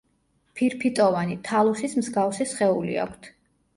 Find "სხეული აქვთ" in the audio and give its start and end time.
2.55-3.29